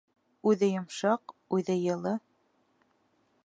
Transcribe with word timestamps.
Үҙе 0.51 0.69
йомшаҡ, 0.69 1.35
үҙе 1.59 1.77
йылы. 1.83 2.17